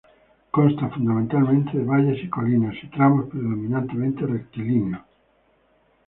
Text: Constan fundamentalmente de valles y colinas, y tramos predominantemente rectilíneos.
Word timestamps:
Constan 0.51 0.89
fundamentalmente 0.91 1.77
de 1.77 1.83
valles 1.83 2.23
y 2.23 2.27
colinas, 2.27 2.73
y 2.81 2.87
tramos 2.87 3.29
predominantemente 3.29 4.25
rectilíneos. 4.25 5.03